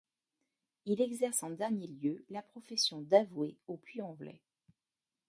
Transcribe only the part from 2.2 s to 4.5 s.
la profession d'avoué au Puy-en-Velay.